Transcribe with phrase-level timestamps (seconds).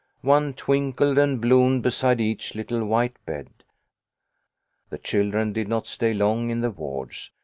[0.23, 3.49] One twinkled and bloomed beside each little white bed.
[4.89, 7.29] The children did not stay long in the wards.